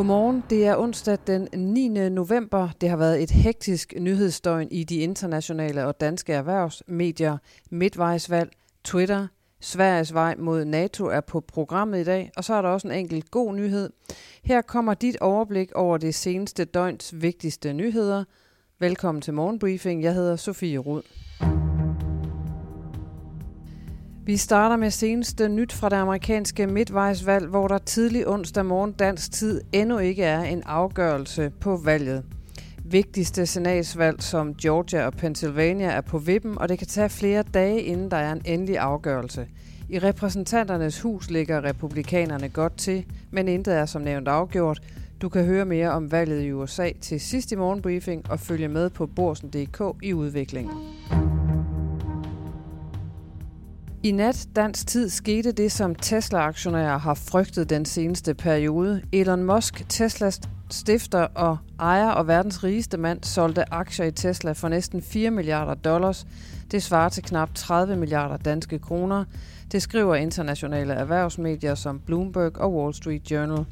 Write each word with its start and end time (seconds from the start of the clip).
Godmorgen. 0.00 0.44
Det 0.50 0.66
er 0.66 0.76
onsdag 0.76 1.18
den 1.26 1.48
9. 1.52 1.88
november. 2.08 2.68
Det 2.80 2.88
har 2.88 2.96
været 2.96 3.22
et 3.22 3.30
hektisk 3.30 3.94
nyhedsdøgn 3.98 4.68
i 4.70 4.84
de 4.84 4.96
internationale 4.96 5.86
og 5.86 6.00
danske 6.00 6.32
erhvervsmedier. 6.32 7.38
Midtvejsvalg, 7.70 8.50
Twitter, 8.84 9.26
Sveriges 9.60 10.14
vej 10.14 10.34
mod 10.38 10.64
NATO 10.64 11.06
er 11.06 11.20
på 11.20 11.40
programmet 11.40 12.00
i 12.00 12.04
dag, 12.04 12.30
og 12.36 12.44
så 12.44 12.54
er 12.54 12.62
der 12.62 12.68
også 12.68 12.88
en 12.88 12.94
enkelt 12.94 13.30
god 13.30 13.54
nyhed. 13.54 13.90
Her 14.44 14.62
kommer 14.62 14.94
dit 14.94 15.16
overblik 15.16 15.72
over 15.72 15.98
det 15.98 16.14
seneste 16.14 16.64
døgns 16.64 17.22
vigtigste 17.22 17.72
nyheder. 17.72 18.24
Velkommen 18.78 19.22
til 19.22 19.34
Morgenbriefing. 19.34 20.02
Jeg 20.02 20.14
hedder 20.14 20.36
Sofie 20.36 20.78
Rud. 20.78 21.02
Vi 24.30 24.36
starter 24.36 24.76
med 24.76 24.90
seneste 24.90 25.48
nyt 25.48 25.72
fra 25.72 25.88
det 25.88 25.96
amerikanske 25.96 26.66
midtvejsvalg, 26.66 27.46
hvor 27.46 27.68
der 27.68 27.78
tidlig 27.78 28.28
onsdag 28.28 28.66
morgen 28.66 28.92
dansk 28.92 29.32
tid 29.32 29.60
endnu 29.72 29.98
ikke 29.98 30.22
er 30.22 30.42
en 30.42 30.62
afgørelse 30.66 31.52
på 31.60 31.80
valget. 31.84 32.24
Vigtigste 32.84 33.46
senatsvalg 33.46 34.22
som 34.22 34.54
Georgia 34.54 35.06
og 35.06 35.12
Pennsylvania 35.12 35.90
er 35.90 36.00
på 36.00 36.18
vippen, 36.18 36.58
og 36.58 36.68
det 36.68 36.78
kan 36.78 36.86
tage 36.86 37.08
flere 37.08 37.42
dage, 37.42 37.82
inden 37.82 38.10
der 38.10 38.16
er 38.16 38.32
en 38.32 38.42
endelig 38.44 38.78
afgørelse. 38.78 39.46
I 39.88 39.98
repræsentanternes 39.98 41.00
hus 41.00 41.30
ligger 41.30 41.64
republikanerne 41.64 42.48
godt 42.48 42.76
til, 42.76 43.04
men 43.30 43.48
intet 43.48 43.74
er 43.74 43.86
som 43.86 44.02
nævnt 44.02 44.28
afgjort. 44.28 44.82
Du 45.22 45.28
kan 45.28 45.44
høre 45.44 45.64
mere 45.64 45.90
om 45.90 46.12
valget 46.12 46.42
i 46.42 46.52
USA 46.52 46.90
til 47.00 47.20
sidst 47.20 47.52
i 47.52 47.56
morgenbriefing 47.56 48.30
og 48.30 48.40
følge 48.40 48.68
med 48.68 48.90
på 48.90 49.06
borsen.dk 49.06 50.02
i 50.02 50.14
udviklingen. 50.14 50.74
I 54.02 54.12
nat 54.12 54.48
dansk 54.56 54.86
tid 54.86 55.08
skete 55.08 55.52
det, 55.52 55.72
som 55.72 55.94
Tesla-aktionærer 55.94 56.98
har 56.98 57.14
frygtet 57.14 57.70
den 57.70 57.84
seneste 57.84 58.34
periode. 58.34 59.02
Elon 59.12 59.44
Musk, 59.44 59.84
Teslas 59.88 60.40
stifter 60.70 61.26
og 61.34 61.58
ejer 61.80 62.10
og 62.10 62.28
verdens 62.28 62.64
rigeste 62.64 62.96
mand, 62.96 63.24
solgte 63.24 63.72
aktier 63.74 64.06
i 64.06 64.10
Tesla 64.10 64.52
for 64.52 64.68
næsten 64.68 65.02
4 65.02 65.30
milliarder 65.30 65.74
dollars. 65.74 66.26
Det 66.70 66.82
svarer 66.82 67.08
til 67.08 67.22
knap 67.22 67.54
30 67.54 67.96
milliarder 67.96 68.36
danske 68.36 68.78
kroner. 68.78 69.24
Det 69.72 69.82
skriver 69.82 70.14
internationale 70.14 70.92
erhvervsmedier 70.92 71.74
som 71.74 72.00
Bloomberg 72.06 72.58
og 72.58 72.74
Wall 72.74 72.94
Street 72.94 73.30
Journal. 73.30 73.64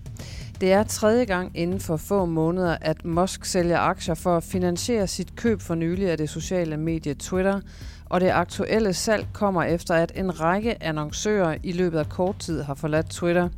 Det 0.61 0.73
er 0.73 0.83
tredje 0.83 1.25
gang 1.25 1.51
inden 1.55 1.81
for 1.81 1.97
få 1.97 2.25
måneder, 2.25 2.77
at 2.81 3.05
Musk 3.05 3.45
sælger 3.45 3.79
aktier 3.79 4.15
for 4.15 4.37
at 4.37 4.45
finansiere 4.45 5.07
sit 5.07 5.37
køb 5.37 5.61
for 5.61 5.75
nylig 5.75 6.11
af 6.11 6.19
det 6.19 6.31
sociale 6.31 6.77
medie 6.77 7.15
Twitter, 7.15 7.61
og 8.09 8.21
det 8.21 8.31
aktuelle 8.31 8.93
salg 8.93 9.27
kommer 9.33 9.63
efter, 9.63 9.95
at 9.95 10.13
en 10.15 10.41
række 10.41 10.83
annoncører 10.83 11.57
i 11.63 11.73
løbet 11.73 11.99
af 11.99 12.09
kort 12.09 12.39
tid 12.39 12.63
har 12.63 12.75
forladt 12.75 13.11
Twitter. 13.11 13.49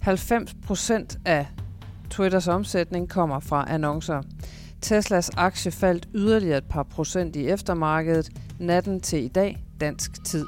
90 0.00 0.54
procent 0.66 1.18
af 1.24 1.46
Twitters 2.10 2.48
omsætning 2.48 3.08
kommer 3.08 3.40
fra 3.40 3.66
annoncer. 3.68 4.22
Teslas 4.80 5.30
aktie 5.36 5.72
faldt 5.72 6.08
yderligere 6.14 6.58
et 6.58 6.64
par 6.64 6.82
procent 6.82 7.36
i 7.36 7.48
eftermarkedet 7.48 8.30
natten 8.58 9.00
til 9.00 9.24
i 9.24 9.28
dag, 9.28 9.64
dansk 9.80 10.24
tid. 10.24 10.46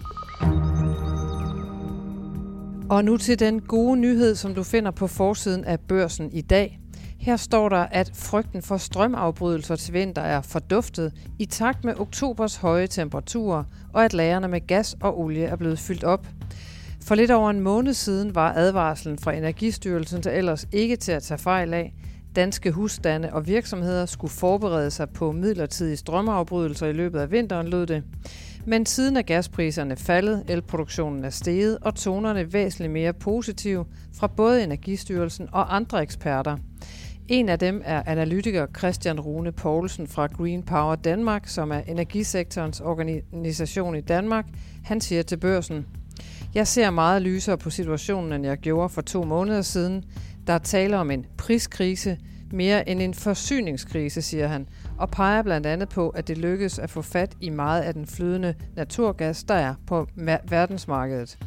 Og 2.91 3.05
nu 3.05 3.17
til 3.17 3.39
den 3.39 3.61
gode 3.61 3.97
nyhed, 3.97 4.35
som 4.35 4.55
du 4.55 4.63
finder 4.63 4.91
på 4.91 5.07
forsiden 5.07 5.65
af 5.65 5.81
børsen 5.81 6.33
i 6.33 6.41
dag. 6.41 6.80
Her 7.21 7.37
står 7.37 7.69
der, 7.69 7.87
at 7.91 8.11
frygten 8.15 8.63
for 8.63 8.77
strømafbrydelser 8.77 9.77
til 9.77 9.95
vinter 9.95 10.23
er 10.23 10.41
forduftet 10.41 11.13
i 11.39 11.45
takt 11.45 11.85
med 11.85 11.95
oktobers 12.01 12.57
høje 12.57 12.87
temperaturer, 12.87 13.65
og 13.93 14.05
at 14.05 14.15
lagerne 14.15 14.49
med 14.49 14.67
gas 14.67 14.97
og 15.01 15.21
olie 15.21 15.45
er 15.45 15.57
blevet 15.57 15.79
fyldt 15.79 16.05
op. 16.05 16.27
For 17.05 17.15
lidt 17.15 17.31
over 17.31 17.51
en 17.51 17.61
måned 17.61 17.95
siden 17.95 18.35
var 18.35 18.53
advarslen 18.57 19.19
fra 19.19 19.33
Energistyrelsen 19.33 20.23
til 20.23 20.33
ellers 20.33 20.67
ikke 20.73 20.97
til 20.97 21.13
at 21.13 21.23
tage 21.23 21.39
fejl 21.39 21.75
af. 21.75 21.95
Danske 22.37 22.71
husstande 22.71 23.33
og 23.33 23.47
virksomheder 23.47 24.07
skulle 24.07 24.33
forberede 24.33 24.91
sig 24.91 25.11
på 25.11 25.33
midlertidige 25.33 25.97
strømafbrydelser 25.97 26.87
i 26.87 26.93
løbet 26.93 27.19
af 27.19 27.31
vinteren, 27.31 27.69
lød 27.69 27.87
det. 27.87 28.03
Men 28.67 28.87
siden 28.87 29.17
er 29.17 29.23
gaspriserne 29.23 29.97
faldet, 29.97 30.45
elproduktionen 30.49 31.25
er 31.25 31.31
steget 31.31 31.79
og 31.83 31.95
tonerne 31.95 32.53
væsentligt 32.53 32.93
mere 32.93 33.13
positive 33.13 33.85
fra 34.15 34.27
både 34.27 34.65
Energistyrelsen 34.65 35.49
og 35.53 35.77
andre 35.77 36.03
eksperter. 36.03 36.57
En 37.31 37.49
af 37.49 37.59
dem 37.59 37.83
er 37.85 38.03
analytiker 38.07 38.67
Christian 38.79 39.21
Rune 39.21 39.53
Poulsen 39.53 40.07
fra 40.07 40.27
Green 40.27 40.63
Power 40.63 40.95
Danmark, 40.95 41.49
som 41.49 41.73
er 41.73 41.81
energisektorens 41.87 42.81
organisation 42.81 43.97
i 43.97 44.01
Danmark. 44.01 44.47
Han 44.85 45.01
siger 45.01 45.23
til 45.23 45.37
børsen, 45.37 45.87
jeg 46.55 46.67
ser 46.67 46.91
meget 46.91 47.23
lysere 47.23 47.59
på 47.59 47.71
situationen, 47.71 48.33
end 48.33 48.47
jeg 48.47 48.59
gjorde 48.59 48.89
for 48.89 49.03
to 49.03 49.23
måneder 49.23 49.63
siden. 49.63 50.05
Der 50.47 50.53
er 50.53 50.59
tale 50.59 50.97
om 50.97 51.11
en 51.11 51.27
priskrise, 51.37 52.19
mere 52.53 52.89
end 52.89 53.03
en 53.03 53.15
forsyningskrise, 53.15 54.23
siger 54.23 54.47
han, 54.47 54.69
og 54.99 55.11
peger 55.11 55.43
blandt 55.43 55.67
andet 55.67 55.89
på, 55.89 56.09
at 56.09 56.29
det 56.29 56.39
lykkes 56.39 56.79
at 56.79 56.91
få 56.91 57.03
fat 57.03 57.37
i 57.41 57.51
meget 57.51 57.83
af 57.83 57.95
den 57.95 58.07
flydende 58.07 58.55
naturgas, 58.77 59.45
der 59.45 59.55
er 59.55 59.75
på 59.87 60.07
verdensmarkedet. 60.49 61.39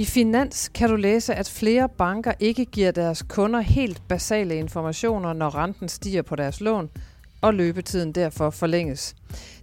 I 0.00 0.04
Finans 0.04 0.68
kan 0.68 0.88
du 0.90 0.96
læse, 0.96 1.34
at 1.34 1.48
flere 1.48 1.88
banker 1.88 2.32
ikke 2.40 2.64
giver 2.64 2.90
deres 2.90 3.22
kunder 3.22 3.60
helt 3.60 4.02
basale 4.08 4.56
informationer, 4.56 5.32
når 5.32 5.54
renten 5.54 5.88
stiger 5.88 6.22
på 6.22 6.36
deres 6.36 6.60
lån, 6.60 6.90
og 7.40 7.54
løbetiden 7.54 8.12
derfor 8.12 8.50
forlænges. 8.50 9.14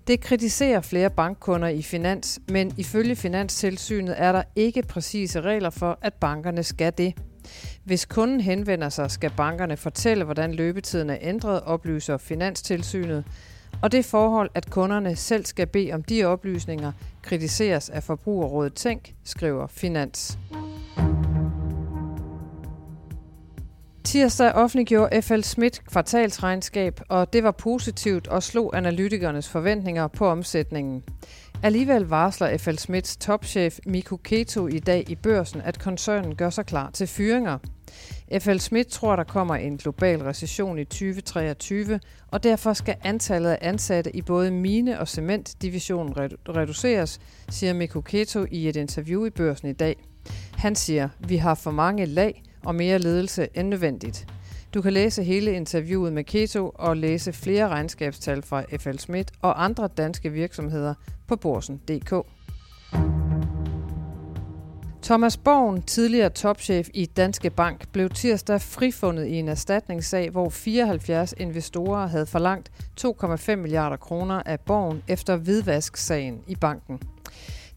Det 0.08 0.22
kritiserer 0.22 0.82
flere 0.82 1.10
bankkunder 1.10 1.68
i 1.68 1.82
Finans, 1.82 2.40
men 2.50 2.74
ifølge 2.78 3.16
Finanstilsynet 3.16 4.16
er 4.18 4.32
der 4.32 4.44
ikke 4.56 4.82
præcise 4.82 5.42
regler 5.42 5.70
for, 5.70 6.00
at 6.02 6.14
bankerne 6.14 6.64
skal 6.64 6.94
det. 6.98 7.14
Hvis 7.84 8.06
kunden 8.06 8.42
henvender 8.42 8.90
sig, 8.90 9.12
skal 9.12 9.32
bankerne 9.38 9.78
fortælle, 9.78 10.24
hvordan 10.24 10.54
løbetiden 10.54 11.10
er 11.10 11.18
ændret, 11.22 11.62
oplyser 11.62 12.18
Finanstilsynet. 12.18 13.24
Og 13.82 13.92
det 13.92 14.06
forhold, 14.06 14.50
at 14.56 14.70
kunderne 14.70 15.16
selv 15.16 15.46
skal 15.46 15.68
bede 15.68 15.94
om 15.94 16.04
de 16.04 16.26
oplysninger, 16.26 16.92
kritiseres 17.22 17.90
af 17.90 18.04
Forbrugerrådet 18.04 18.74
Tænk, 18.74 19.14
skriver 19.24 19.68
Finans. 19.68 20.40
Tirsdag 24.04 24.52
offentliggjorde 24.52 25.22
FL 25.22 25.42
Schmidt 25.42 25.82
kvartalsregnskab, 25.86 27.00
og 27.10 27.34
det 27.34 27.44
var 27.44 27.52
positivt 27.52 28.28
og 28.28 28.44
slog 28.44 28.78
analytikernes 28.78 29.50
forventninger 29.50 30.08
på 30.08 30.28
omsætningen. 30.28 31.04
Alligevel 31.64 32.02
varsler 32.04 32.58
FL 32.58 32.76
Smiths 32.76 33.18
topchef 33.18 33.80
Miku 33.86 34.18
Keto 34.18 34.68
i 34.68 34.80
dag 34.80 35.10
i 35.10 35.16
børsen, 35.16 35.62
at 35.62 35.80
koncernen 35.80 36.36
gør 36.36 36.50
sig 36.50 36.66
klar 36.66 36.90
til 36.92 37.08
fyringer. 37.08 37.58
FL 38.40 38.58
Schmidt 38.58 38.88
tror, 38.88 39.16
der 39.16 39.24
kommer 39.24 39.56
en 39.56 39.78
global 39.78 40.22
recession 40.22 40.80
i 40.80 40.86
2023, 40.86 42.00
og 42.28 42.44
derfor 42.44 42.74
skal 42.74 42.96
antallet 43.04 43.50
af 43.50 43.58
ansatte 43.62 44.16
i 44.16 44.22
både 44.22 44.52
mine- 44.52 45.00
og 45.00 45.08
cementdivisionen 45.08 46.14
reduceres, 46.50 47.20
siger 47.50 47.74
Mikko 47.74 48.02
Keto 48.02 48.46
i 48.52 48.70
et 48.70 48.76
interview 48.76 49.26
i 49.26 49.30
børsen 49.30 49.70
i 49.70 49.74
dag. 49.74 49.96
Han 50.58 50.76
siger, 50.76 51.10
vi 51.20 51.38
har 51.38 51.56
for 51.56 51.72
mange 51.72 52.06
lag 52.06 52.44
og 52.66 52.76
mere 52.76 53.00
ledelse 53.00 53.48
end 53.56 53.68
nødvendigt. 53.68 54.28
Du 54.74 54.82
kan 54.82 54.94
læse 54.94 55.24
hele 55.24 55.52
interviewet 55.52 56.14
med 56.14 56.24
Keto 56.24 56.72
og 56.76 56.98
læse 56.98 57.34
flere 57.34 57.68
regnskabstal 57.68 58.42
fra 58.42 58.64
FL 58.78 58.98
Schmidt 58.98 59.32
og 59.42 59.64
andre 59.64 59.88
danske 59.98 60.32
virksomheder 60.32 60.94
på 61.28 61.36
borsen.dk. 61.36 62.37
Thomas 65.02 65.38
Borgen, 65.38 65.82
tidligere 65.82 66.30
topchef 66.30 66.90
i 66.94 67.06
Danske 67.06 67.50
Bank, 67.50 67.88
blev 67.92 68.10
tirsdag 68.10 68.62
frifundet 68.62 69.26
i 69.26 69.34
en 69.36 69.48
erstatningssag, 69.48 70.30
hvor 70.30 70.50
74 70.50 71.34
investorer 71.38 72.08
havde 72.08 72.26
forlangt 72.26 72.72
2,5 73.02 73.56
milliarder 73.56 73.98
kroner 73.98 74.42
af 74.46 74.60
Borgen 74.60 75.04
efter 75.08 75.36
hvidvasksagen 75.36 76.40
i 76.48 76.56
banken. 76.56 77.00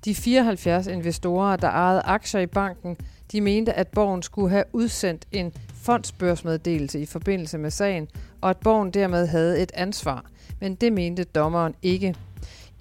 De 0.04 0.14
74 0.14 0.86
investorer, 0.86 1.56
der 1.56 1.68
ejede 1.68 2.00
aktier 2.00 2.40
i 2.40 2.46
banken, 2.46 2.96
de 3.32 3.40
mente, 3.40 3.72
at 3.72 3.88
Borgen 3.88 4.22
skulle 4.22 4.50
have 4.50 4.64
udsendt 4.72 5.26
en 5.32 5.52
fondsbørsmeddelelse 5.74 7.00
i 7.00 7.06
forbindelse 7.06 7.58
med 7.58 7.70
sagen, 7.70 8.08
og 8.40 8.50
at 8.50 8.56
Borgen 8.56 8.90
dermed 8.90 9.26
havde 9.26 9.62
et 9.62 9.72
ansvar. 9.74 10.24
Men 10.60 10.74
det 10.74 10.92
mente 10.92 11.24
dommeren 11.24 11.74
ikke. 11.82 12.14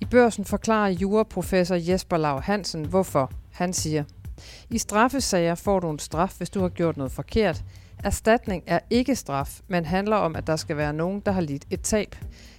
I 0.01 0.05
børsen 0.05 0.45
forklarer 0.45 0.89
juraprofessor 0.89 1.75
Jesper 1.75 2.17
Lav 2.17 2.41
Hansen, 2.41 2.85
hvorfor. 2.85 3.31
Han 3.51 3.73
siger, 3.73 4.03
i 4.69 4.77
straffesager 4.77 5.55
får 5.55 5.79
du 5.79 5.89
en 5.89 5.99
straf, 5.99 6.33
hvis 6.37 6.49
du 6.49 6.61
har 6.61 6.69
gjort 6.69 6.97
noget 6.97 7.11
forkert. 7.11 7.63
Erstatning 8.03 8.63
er 8.67 8.79
ikke 8.89 9.15
straf, 9.15 9.59
men 9.67 9.85
handler 9.85 10.15
om, 10.15 10.35
at 10.35 10.47
der 10.47 10.55
skal 10.55 10.77
være 10.77 10.93
nogen, 10.93 11.19
der 11.25 11.31
har 11.31 11.41
lidt 11.41 11.65
et 11.69 11.81
tab. 11.81 12.15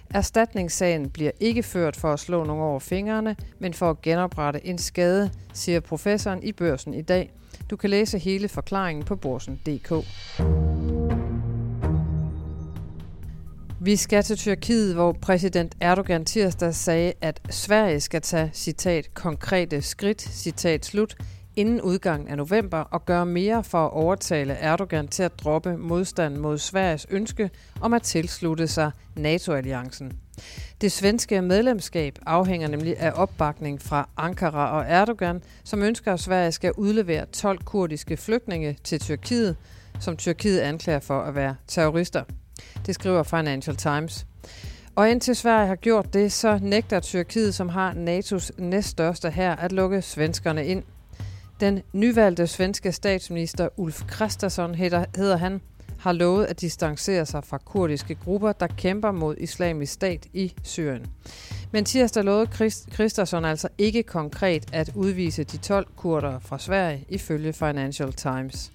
Erstatningssagen 0.09 1.09
bliver 1.09 1.31
ikke 1.39 1.63
ført 1.63 1.95
for 1.95 2.13
at 2.13 2.19
slå 2.19 2.43
nogen 2.43 2.61
over 2.61 2.79
fingrene, 2.79 3.35
men 3.59 3.73
for 3.73 3.89
at 3.89 4.01
genoprette 4.01 4.67
en 4.67 4.77
skade, 4.77 5.31
siger 5.53 5.79
professoren 5.79 6.43
i 6.43 6.51
børsen 6.51 6.93
i 6.93 7.01
dag. 7.01 7.31
Du 7.69 7.75
kan 7.75 7.89
læse 7.89 8.17
hele 8.17 8.47
forklaringen 8.47 9.05
på 9.05 9.15
borsen.dk. 9.15 9.93
Vi 13.83 13.95
skal 13.95 14.23
til 14.23 14.37
Tyrkiet, 14.37 14.93
hvor 14.93 15.11
præsident 15.21 15.75
Erdogan 15.79 16.25
tirsdag 16.25 16.75
sagde, 16.75 17.13
at 17.21 17.41
Sverige 17.49 17.99
skal 17.99 18.21
tage, 18.21 18.51
citat, 18.53 19.13
konkrete 19.13 19.81
skridt, 19.81 20.21
citat 20.21 20.85
slut, 20.85 21.15
inden 21.55 21.81
udgangen 21.81 22.27
af 22.27 22.37
november 22.37 22.77
og 22.77 23.05
gøre 23.05 23.25
mere 23.25 23.63
for 23.63 23.85
at 23.85 23.91
overtale 23.91 24.53
Erdogan 24.53 25.07
til 25.07 25.23
at 25.23 25.39
droppe 25.39 25.77
modstand 25.77 26.37
mod 26.37 26.57
Sveriges 26.57 27.07
ønske 27.09 27.49
om 27.81 27.93
at 27.93 28.01
tilslutte 28.01 28.67
sig 28.67 28.91
NATO-alliancen. 29.15 30.13
Det 30.81 30.91
svenske 30.91 31.41
medlemskab 31.41 32.19
afhænger 32.25 32.67
nemlig 32.67 32.99
af 32.99 33.11
opbakning 33.15 33.81
fra 33.81 34.09
Ankara 34.17 34.77
og 34.77 34.85
Erdogan, 34.87 35.41
som 35.63 35.81
ønsker, 35.81 36.13
at 36.13 36.19
Sverige 36.19 36.51
skal 36.51 36.71
udlevere 36.77 37.25
12 37.25 37.57
kurdiske 37.57 38.17
flygtninge 38.17 38.77
til 38.83 38.99
Tyrkiet, 38.99 39.55
som 39.99 40.17
Tyrkiet 40.17 40.59
anklager 40.59 40.99
for 40.99 41.21
at 41.21 41.35
være 41.35 41.55
terrorister. 41.67 42.23
Det 42.85 42.95
skriver 42.95 43.23
Financial 43.23 43.75
Times. 43.75 44.25
Og 44.95 45.09
indtil 45.09 45.35
Sverige 45.35 45.67
har 45.67 45.75
gjort 45.75 46.13
det, 46.13 46.31
så 46.31 46.59
nægter 46.61 46.99
Tyrkiet, 46.99 47.55
som 47.55 47.69
har 47.69 47.93
NATO's 47.93 48.49
næststørste 48.57 49.29
her, 49.29 49.55
at 49.55 49.71
lukke 49.71 50.01
svenskerne 50.01 50.65
ind. 50.65 50.83
Den 51.61 51.81
nyvalgte 51.93 52.47
svenske 52.47 52.91
statsminister 52.91 53.69
Ulf 53.77 54.03
Kristersson 54.07 54.75
hedder, 54.75 55.05
hedder 55.15 55.37
han, 55.37 55.61
har 55.99 56.11
lovet 56.11 56.45
at 56.45 56.61
distancere 56.61 57.25
sig 57.25 57.43
fra 57.43 57.57
kurdiske 57.57 58.15
grupper, 58.15 58.51
der 58.51 58.67
kæmper 58.67 59.11
mod 59.11 59.35
islamisk 59.37 59.93
stat 59.93 60.27
i 60.33 60.53
Syrien. 60.63 61.05
Men 61.71 61.85
tirsdag 61.85 62.23
lovede 62.23 62.47
Kristersson 62.91 63.45
altså 63.45 63.67
ikke 63.77 64.03
konkret 64.03 64.73
at 64.73 64.91
udvise 64.95 65.43
de 65.43 65.57
12 65.57 65.87
kurder 65.95 66.39
fra 66.39 66.59
Sverige, 66.59 67.05
ifølge 67.09 67.53
Financial 67.53 68.13
Times. 68.13 68.71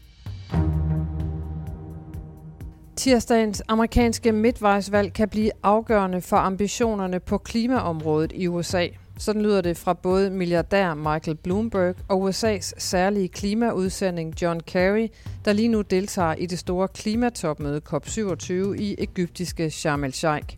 Tirsdagens 2.97 3.62
amerikanske 3.69 4.33
midtvejsvalg 4.33 5.12
kan 5.12 5.29
blive 5.29 5.50
afgørende 5.62 6.21
for 6.21 6.37
ambitionerne 6.37 7.21
på 7.21 7.38
klimaområdet 7.38 8.33
i 8.35 8.49
USA. 8.49 8.87
Sådan 9.18 9.42
lyder 9.42 9.60
det 9.60 9.76
fra 9.76 9.92
både 9.92 10.30
milliardær 10.30 10.94
Michael 10.94 11.36
Bloomberg 11.36 11.94
og 12.08 12.28
USA's 12.28 12.72
særlige 12.78 13.28
klimaudsending 13.28 14.42
John 14.42 14.60
Kerry, 14.60 15.08
der 15.44 15.52
lige 15.52 15.68
nu 15.68 15.82
deltager 15.82 16.34
i 16.34 16.46
det 16.46 16.58
store 16.58 16.88
klimatopmøde 16.88 17.80
COP27 17.92 18.52
i 18.52 18.94
egyptiske 18.98 19.70
Sharm 19.70 20.04
el-Sheikh. 20.04 20.56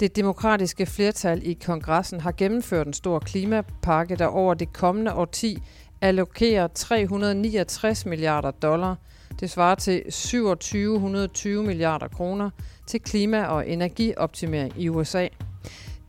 Det 0.00 0.16
demokratiske 0.16 0.86
flertal 0.86 1.40
i 1.46 1.52
kongressen 1.52 2.20
har 2.20 2.32
gennemført 2.32 2.86
en 2.86 2.92
stor 2.92 3.18
klimapakke, 3.18 4.16
der 4.16 4.26
over 4.26 4.54
det 4.54 4.72
kommende 4.72 5.14
årti 5.14 5.58
allokerer 6.00 6.66
369 6.66 8.06
milliarder 8.06 8.50
dollar. 8.50 8.96
Det 9.40 9.50
svarer 9.50 9.74
til 9.74 10.04
2720 10.04 11.62
milliarder 11.62 12.08
kroner 12.08 12.50
til 12.86 13.00
klima- 13.00 13.44
og 13.44 13.68
energioptimering 13.68 14.72
i 14.76 14.88
USA. 14.88 15.28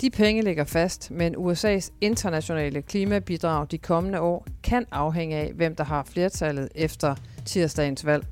De 0.01 0.09
penge 0.09 0.42
ligger 0.42 0.63
fast, 0.63 1.12
men 1.12 1.36
USA's 1.36 1.89
internationale 2.01 2.81
klimabidrag 2.81 3.68
de 3.71 3.77
kommende 3.77 4.21
år 4.21 4.47
kan 4.63 4.86
afhænge 4.92 5.38
af, 5.38 5.51
hvem 5.53 5.75
der 5.75 5.83
har 5.83 6.03
flertallet 6.03 6.69
efter 6.75 7.15
tirsdagens 7.45 8.06
valg. 8.06 8.25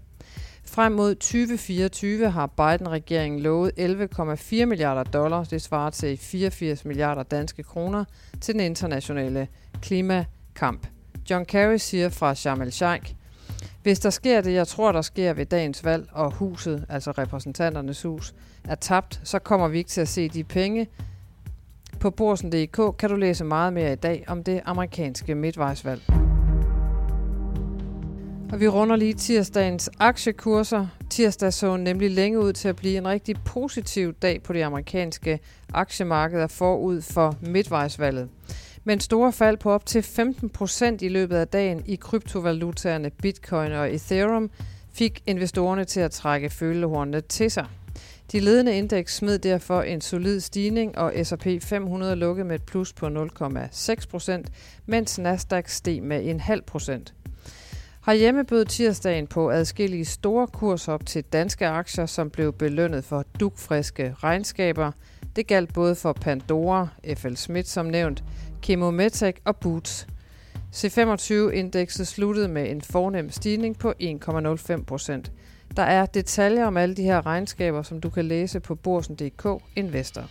Frem 0.65 0.92
mod 0.92 1.15
2024 1.15 2.30
har 2.30 2.48
Biden-regeringen 2.48 3.39
lovet 3.39 3.71
11,4 3.80 4.65
milliarder 4.65 5.04
dollars, 5.04 5.48
det 5.48 5.62
svarer 5.62 5.89
til 5.89 6.18
84 6.18 6.86
milliarder 6.86 7.24
danske 7.24 7.63
kroner, 7.63 8.06
til 8.42 8.54
den 8.54 8.62
internationale 8.62 9.48
klimakamp. 9.81 10.88
John 11.30 11.45
Kerry 11.45 11.77
siger 11.77 12.09
fra 12.09 12.36
Sharm 12.36 12.62
el-Sheikh, 12.62 13.13
hvis 13.83 14.00
der 14.00 14.09
sker 14.09 14.42
det, 14.42 14.54
jeg 14.54 14.68
tror, 14.68 14.92
der 14.92 15.01
sker 15.01 15.33
ved 15.33 15.45
dagens 15.45 15.86
valg, 15.86 16.07
og 16.12 16.31
huset, 16.31 16.86
altså 16.89 17.12
repræsentanternes 17.12 18.01
hus, 18.01 18.33
er 18.63 18.75
tabt, 18.75 19.21
så 19.24 19.39
kommer 19.39 19.68
vi 19.68 19.77
ikke 19.77 19.89
til 19.89 20.01
at 20.01 20.07
se 20.07 20.30
de 20.30 20.44
penge, 20.44 20.88
på 22.04 22.10
borsen.dk 22.10 22.98
kan 22.98 23.10
du 23.10 23.16
læse 23.16 23.44
meget 23.44 23.74
mere 23.74 23.94
i 23.94 23.96
dag 23.96 24.24
om 24.28 24.44
det 24.44 24.62
amerikanske 24.66 25.36
midtvejsvalg. 25.36 26.02
Og 28.52 28.60
vi 28.60 28.68
runder 28.68 28.96
lige 28.96 29.14
tirsdagens 29.14 29.90
aktiekurser. 30.00 30.88
Tirsdag 31.10 31.54
så 31.54 31.78
nemlig 31.78 32.12
længe 32.12 32.40
ud 32.40 32.54
til 32.54 32.68
at 32.68 32.76
blive 32.76 32.98
en 32.98 33.08
rigtig 33.08 33.36
positiv 33.46 34.14
dag 34.14 34.44
på 34.44 34.54
de 34.54 34.66
amerikanske 34.66 35.40
aktiemarkeder 35.74 36.48
forud 36.48 37.02
for 37.02 37.36
midtvejsvalget. 37.42 38.30
Men 38.84 39.00
store 39.00 39.32
fald 39.32 39.58
på 39.58 39.72
op 39.72 39.86
til 39.86 40.04
15 40.04 40.50
procent 40.50 41.02
i 41.02 41.08
løbet 41.08 41.36
af 41.36 41.48
dagen 41.48 41.84
i 41.86 41.96
kryptovalutaerne 41.96 43.10
Bitcoin 43.10 43.72
og 43.72 43.94
Ethereum 43.94 44.50
fik 44.94 45.24
investorerne 45.26 45.86
til 45.86 46.00
at 46.00 46.12
trække 46.12 46.50
følehornene 46.50 47.22
til 47.22 47.52
sig. 47.52 47.66
De 48.33 48.39
ledende 48.39 48.77
indeks 48.77 49.15
smed 49.15 49.39
derfor 49.39 49.81
en 49.81 50.01
solid 50.01 50.39
stigning, 50.39 50.97
og 50.97 51.13
S&P 51.24 51.47
500 51.62 52.15
lukkede 52.15 52.47
med 52.47 52.56
et 52.56 52.63
plus 52.63 52.94
på 52.94 53.07
0,6 53.07 54.07
procent, 54.09 54.51
mens 54.85 55.19
Nasdaq 55.19 55.69
steg 55.69 56.03
med 56.03 56.25
en 56.25 56.39
halv 56.39 56.62
procent. 56.62 57.13
Herhjemme 58.06 58.44
bød 58.44 58.65
tirsdagen 58.65 59.27
på 59.27 59.51
adskillige 59.51 60.06
store 60.06 60.47
kursop 60.47 61.06
til 61.06 61.24
danske 61.24 61.68
aktier, 61.68 62.06
som 62.06 62.30
blev 62.30 62.53
belønnet 62.53 63.03
for 63.03 63.25
dugfriske 63.39 64.15
regnskaber. 64.24 64.91
Det 65.35 65.47
galt 65.47 65.74
både 65.74 65.95
for 65.95 66.13
Pandora, 66.13 66.88
FL 67.15 67.35
Smith 67.35 67.68
som 67.68 67.85
nævnt, 67.85 68.24
Chemometec 68.63 69.35
og 69.45 69.57
Boots. 69.57 70.07
C25-indekset 70.75 72.07
sluttede 72.07 72.47
med 72.47 72.71
en 72.71 72.81
fornem 72.81 73.30
stigning 73.30 73.77
på 73.77 73.94
1,05 74.01 74.83
procent. 74.83 75.31
Der 75.78 75.84
er 75.84 76.06
detaljer 76.06 76.66
om 76.66 76.78
alle 76.78 76.96
de 76.96 77.04
her 77.04 77.25
regnskaber, 77.25 77.81
som 77.81 78.02
du 78.02 78.10
kan 78.10 78.25
læse 78.25 78.60
på 78.60 78.75
borsen.dk 78.75 79.48
Investor. 79.75 80.30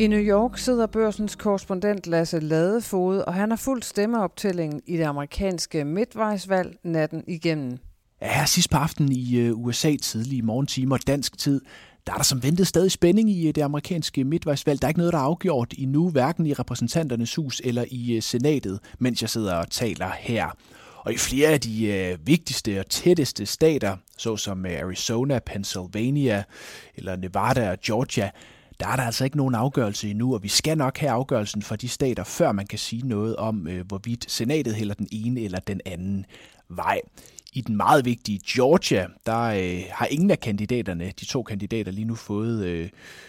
I 0.00 0.06
New 0.06 0.20
York 0.20 0.58
sidder 0.58 0.86
børsens 0.86 1.36
korrespondent 1.36 2.06
Lasse 2.06 2.40
Ladefod, 2.40 3.18
og 3.18 3.34
han 3.34 3.50
har 3.50 3.56
fulgt 3.56 3.84
stemmeoptællingen 3.84 4.80
i 4.86 4.96
det 4.96 5.02
amerikanske 5.02 5.84
midtvejsvalg 5.84 6.76
natten 6.84 7.24
igennem. 7.28 7.78
Ja, 8.22 8.38
her 8.38 8.44
sidst 8.46 8.70
på 8.70 8.76
aftenen 8.76 9.12
i 9.12 9.38
øh, 9.38 9.58
USA 9.58 9.96
tidlige 10.02 10.42
morgentimer 10.42 10.96
dansk 10.96 11.38
tid, 11.38 11.60
der 12.06 12.12
er 12.12 12.16
der 12.16 12.24
som 12.24 12.42
ventet 12.42 12.66
stadig 12.66 12.92
spænding 12.92 13.30
i 13.30 13.48
øh, 13.48 13.54
det 13.54 13.62
amerikanske 13.62 14.24
midtvejsvalg. 14.24 14.80
Der 14.80 14.86
er 14.86 14.90
ikke 14.90 15.00
noget, 15.00 15.12
der 15.12 15.18
er 15.18 15.22
afgjort 15.22 15.74
endnu, 15.78 16.10
hverken 16.10 16.46
i 16.46 16.52
repræsentanternes 16.52 17.34
hus 17.34 17.60
eller 17.64 17.84
i 17.90 18.16
øh, 18.16 18.22
senatet, 18.22 18.80
mens 18.98 19.22
jeg 19.22 19.30
sidder 19.30 19.54
og 19.54 19.70
taler 19.70 20.10
her. 20.18 20.50
Og 21.04 21.12
i 21.12 21.16
flere 21.16 21.48
af 21.48 21.60
de 21.60 21.86
øh, 21.86 22.26
vigtigste 22.26 22.80
og 22.80 22.86
tætteste 22.86 23.46
stater, 23.46 23.96
såsom 24.18 24.66
øh, 24.66 24.80
Arizona, 24.80 25.38
Pennsylvania 25.38 26.44
eller 26.96 27.16
Nevada 27.16 27.70
og 27.70 27.78
Georgia, 27.80 28.30
der 28.80 28.86
er 28.88 28.96
der 28.96 29.02
altså 29.02 29.24
ikke 29.24 29.36
nogen 29.36 29.54
afgørelse 29.54 30.10
endnu, 30.10 30.34
og 30.34 30.42
vi 30.42 30.48
skal 30.48 30.78
nok 30.78 30.98
have 30.98 31.10
afgørelsen 31.10 31.62
for 31.62 31.76
de 31.76 31.88
stater, 31.88 32.24
før 32.24 32.52
man 32.52 32.66
kan 32.66 32.78
sige 32.78 33.08
noget 33.08 33.36
om, 33.36 33.68
øh, 33.68 33.86
hvorvidt 33.86 34.30
senatet 34.30 34.74
hælder 34.74 34.94
den 34.94 35.08
ene 35.12 35.40
eller 35.40 35.60
den 35.60 35.80
anden 35.84 36.26
vej. 36.68 37.00
I 37.52 37.60
den 37.60 37.76
meget 37.76 38.04
vigtige 38.04 38.40
Georgia, 38.46 39.06
der 39.26 39.40
øh, 39.40 39.82
har 39.90 40.06
ingen 40.06 40.30
af 40.30 40.40
kandidaterne, 40.40 41.12
de 41.20 41.24
to 41.24 41.42
kandidater, 41.42 41.92
lige 41.92 42.04
nu 42.04 42.14
fået 42.14 42.64
øh, 42.64 42.88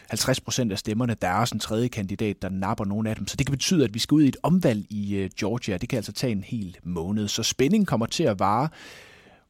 50 0.09 0.39
procent 0.39 0.71
af 0.71 0.79
stemmerne. 0.79 1.15
Der 1.21 1.27
er 1.27 1.35
også 1.35 1.55
en 1.55 1.59
tredje 1.59 1.87
kandidat, 1.87 2.41
der 2.41 2.49
napper 2.49 2.85
nogle 2.85 3.09
af 3.09 3.15
dem. 3.15 3.27
Så 3.27 3.35
det 3.35 3.45
kan 3.45 3.51
betyde, 3.51 3.83
at 3.83 3.93
vi 3.93 3.99
skal 3.99 4.15
ud 4.15 4.23
i 4.23 4.27
et 4.27 4.37
omvalg 4.43 4.85
i 4.89 5.15
øh, 5.15 5.29
Georgia. 5.39 5.77
Det 5.77 5.89
kan 5.89 5.97
altså 5.97 6.11
tage 6.11 6.31
en 6.31 6.43
hel 6.43 6.77
måned. 6.83 7.27
Så 7.27 7.43
spændingen 7.43 7.85
kommer 7.85 8.05
til 8.05 8.23
at 8.23 8.39
vare 8.39 8.69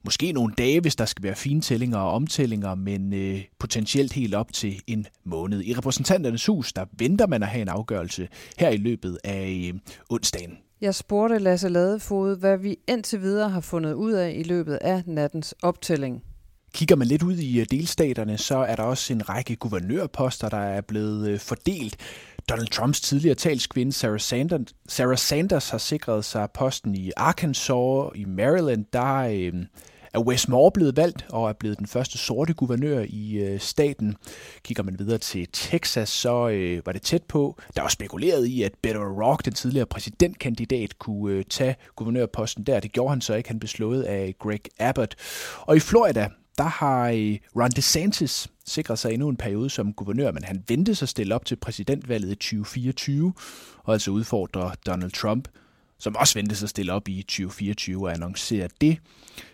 måske 0.04 0.32
nogle 0.32 0.54
dage, 0.58 0.80
hvis 0.80 0.96
der 0.96 1.06
skal 1.06 1.24
være 1.24 1.36
fintællinger 1.36 1.98
og 1.98 2.12
omtællinger, 2.12 2.76
men 2.76 3.14
øh, 3.14 3.42
potentielt 3.60 4.14
helt 4.14 4.36
op 4.36 4.54
til 4.54 4.82
en 4.88 5.06
måned. 5.24 5.64
I 5.64 5.74
repræsentanternes 5.74 6.46
hus, 6.46 6.74
der 6.74 6.86
venter 6.98 7.28
man 7.28 7.44
at 7.44 7.50
have 7.50 7.62
en 7.62 7.70
afgørelse 7.70 8.28
her 8.58 8.70
i 8.70 8.78
løbet 8.78 9.18
af 9.24 9.72
øh, 9.74 9.80
onsdagen. 10.10 10.58
Jeg 10.84 10.96
spurgte 10.96 11.38
Lasse 11.38 11.70
Ladefod, 11.70 12.38
hvad 12.38 12.58
vi 12.58 12.78
indtil 12.88 13.22
videre 13.22 13.50
har 13.50 13.62
fundet 13.62 13.94
ud 13.94 14.12
af 14.12 14.34
i 14.36 14.44
løbet 14.44 14.76
af 14.82 15.04
nattens 15.06 15.56
optælling. 15.62 16.24
Kigger 16.74 16.96
man 16.96 17.08
lidt 17.08 17.24
ud 17.24 17.38
i 17.38 17.60
øh, 17.60 17.66
delstaterne, 17.72 18.38
så 18.38 18.58
er 18.58 18.76
der 18.76 18.84
også 18.84 19.14
en 19.14 19.30
række 19.30 19.56
guvernørposter, 19.56 20.50
der 20.50 20.58
er 20.58 20.82
blevet 20.82 21.30
øh, 21.30 21.40
fordelt. 21.40 21.98
Donald 22.50 22.68
Trumps 22.68 23.02
tidligere 23.02 23.36
talskvinde 23.36 23.94
Sarah 23.94 24.20
Sanders, 24.20 24.76
Sarah 24.88 25.18
Sanders 25.18 25.70
har 25.70 25.78
sikret 25.78 26.26
sig 26.26 26.48
posten 26.54 26.96
i 26.96 27.12
Arkansas, 27.18 28.12
i 28.16 28.26
Maryland. 28.26 28.86
Der 28.94 29.18
øh, 29.18 29.54
er 30.14 30.20
Wes 30.20 30.48
Moore 30.48 30.72
blevet 30.72 30.98
valgt 30.98 31.26
og 31.30 31.50
er 31.50 31.54
blevet 31.54 31.80
den 31.80 31.88
første 31.88 32.18
sorte 32.18 32.54
guvernør 32.54 33.06
i 33.10 33.34
øh, 33.34 33.60
staten. 33.60 34.16
Kigger 34.64 34.84
man 34.84 35.00
videre 35.00 35.18
til 35.18 35.48
Texas, 35.54 36.10
så 36.10 36.50
øh, 36.50 36.86
var 36.86 36.92
det 36.92 37.02
tæt 37.02 37.24
på. 37.24 37.58
Der 37.76 37.82
var 37.82 37.90
spekuleret 37.90 38.46
i, 38.46 38.64
at 38.64 38.74
Beto 38.82 39.00
O'Rourke, 39.00 39.42
den 39.46 39.54
tidligere 39.54 39.86
præsidentkandidat, 39.86 41.00
kunne 41.00 41.34
øh, 41.34 41.44
tage 41.50 41.76
guvernørposten 41.96 42.64
der. 42.64 42.80
Det 42.80 42.92
gjorde 42.92 43.10
han 43.10 43.22
så 43.22 43.34
ikke. 43.34 43.50
Han 43.50 43.60
blev 43.60 43.68
slået 43.68 44.04
af 44.04 44.36
Greg 44.40 44.62
Abbott. 44.80 45.16
Og 45.62 45.76
i 45.76 45.80
Florida, 45.80 46.30
der 46.58 46.64
har 46.64 47.10
øh, 47.10 47.38
Ron 47.56 47.70
DeSantis 47.70 48.48
sikret 48.66 49.00
sig 49.00 49.14
endnu 49.14 49.30
en 49.30 49.38
periode 49.38 49.70
som 49.70 49.94
guvernør, 49.94 50.32
men 50.32 50.44
han 50.44 50.64
ventede 50.68 50.96
sig 50.96 51.06
at 51.06 51.10
stille 51.10 51.36
op 51.36 51.46
til 51.46 51.56
præsidentvalget 51.56 52.32
i 52.32 52.36
2024, 52.36 53.34
og 53.84 53.94
altså 53.94 54.12
udfordre 54.12 54.72
Donald 54.86 55.12
Trump 55.12 55.48
som 56.04 56.16
også 56.16 56.34
ventes 56.34 56.64
at 56.64 56.70
stille 56.70 56.94
op 56.94 57.08
i 57.08 57.22
2024 57.22 58.08
og 58.08 58.14
annoncere 58.14 58.70
det 58.82 58.98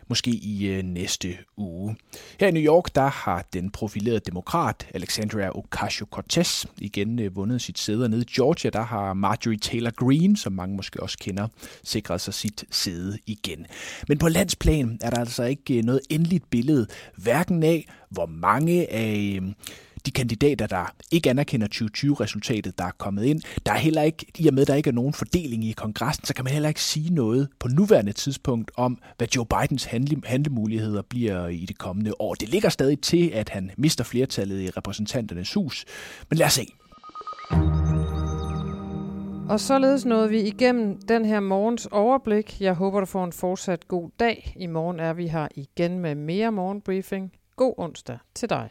måske 0.08 0.32
i 0.32 0.68
øh, 0.68 0.84
næste 0.84 1.38
uge. 1.58 1.96
Her 2.40 2.48
i 2.48 2.52
New 2.52 2.64
York, 2.64 2.96
der 2.96 3.08
har 3.08 3.46
den 3.54 3.72
profilerede 3.72 4.20
demokrat 4.20 4.88
Alexandria 4.94 5.50
Ocasio-Cortez 5.50 6.66
igen 6.78 7.20
øh, 7.20 7.36
vundet 7.36 7.62
sit 7.62 7.80
sæde, 7.80 8.10
nede 8.10 8.22
i 8.22 8.34
Georgia, 8.36 8.70
der 8.70 8.82
har 8.82 9.14
Marjorie 9.14 9.58
Taylor 9.58 9.92
Greene, 9.92 10.38
som 10.38 10.54
mange 10.54 10.76
måske 10.76 11.04
også 11.04 11.18
kender, 11.18 11.48
sikret 11.84 12.22
sig 12.22 12.34
sit 12.34 12.66
sæde 12.72 13.18
igen. 13.26 13.66
Men 14.08 14.18
på 14.18 14.28
landsplan 14.28 15.00
er 15.02 15.10
der 15.10 15.20
altså 15.20 15.44
ikke 15.44 15.78
øh, 15.78 15.84
noget 15.84 16.02
endeligt 16.10 16.50
billede, 16.50 16.88
hverken 17.16 17.64
af, 17.64 17.86
hvor 18.10 18.26
mange 18.26 18.92
af 18.92 19.40
øh, 19.42 19.52
de 20.06 20.12
kandidater, 20.12 20.68
der 20.68 20.94
ikke 21.12 21.30
anerkender 21.30 21.68
2020-resultatet, 21.68 22.78
der 22.78 22.84
er 22.84 22.92
kommet 22.98 23.24
ind. 23.24 23.42
Der 23.66 23.72
er 23.72 23.78
heller 23.78 24.02
ikke, 24.02 24.26
i 24.38 24.48
og 24.48 24.54
med, 24.54 24.62
at 24.62 24.68
der 24.68 24.76
ikke 24.76 24.90
er 24.90 24.94
nogen 24.94 25.14
fordeling 25.14 25.66
i 25.66 25.72
kongressen, 25.72 26.26
så 26.26 26.34
kan 26.34 26.44
man 26.44 26.54
heller 26.54 26.70
ikke 26.70 26.82
sige 26.82 27.14
noget 27.14 27.50
på 27.60 27.68
nuværende 27.68 28.12
tidspunkt 28.12 28.72
om, 28.78 28.98
hvad 29.18 29.28
Joe 29.36 29.46
Bidens 29.46 29.84
handle, 29.84 30.22
handlemuligheder 30.26 31.02
bliver 31.02 31.48
i 31.48 31.66
det 31.66 31.78
kommende 31.78 32.14
år. 32.20 32.34
Det 32.34 32.50
ligger 32.50 32.70
stadig 32.70 33.02
til, 33.02 33.30
at 33.30 33.50
han 33.50 33.72
mister 33.78 34.04
flertallet 34.04 34.62
i 34.62 34.70
repræsentanternes 34.70 35.54
hus. 35.54 35.86
Men 36.30 36.38
lad 36.38 36.46
os 36.46 36.54
se. 36.54 36.68
Og 39.50 39.60
således 39.60 40.06
nåede 40.06 40.30
vi 40.30 40.42
igennem 40.42 41.02
den 41.02 41.26
her 41.26 41.40
morgens 41.40 41.86
overblik. 41.92 42.62
Jeg 42.62 42.74
håber, 42.74 43.00
du 43.00 43.06
får 43.06 43.24
en 43.24 43.34
fortsat 43.34 43.88
god 43.88 44.10
dag. 44.20 44.54
I 44.60 44.68
morgen 44.68 45.00
er 45.00 45.14
vi 45.14 45.28
her 45.28 45.48
igen 45.56 46.00
med 46.00 46.16
mere 46.16 46.52
morgenbriefing. 46.52 47.32
God 47.56 47.74
onsdag 47.78 48.18
til 48.36 48.50
dig. 48.50 48.70